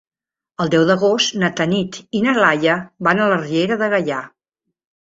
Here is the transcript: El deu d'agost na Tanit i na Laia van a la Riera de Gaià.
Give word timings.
El 0.63 0.71
deu 0.75 0.85
d'agost 0.91 1.35
na 1.43 1.51
Tanit 1.61 2.01
i 2.21 2.25
na 2.27 2.35
Laia 2.41 2.81
van 3.11 3.23
a 3.23 3.31
la 3.35 3.41
Riera 3.47 3.83
de 3.85 3.93
Gaià. 3.97 4.25